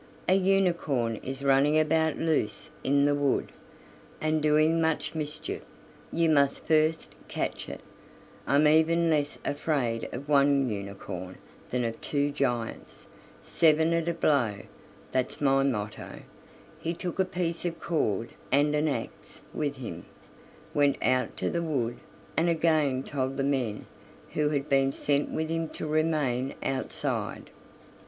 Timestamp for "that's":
15.11-15.39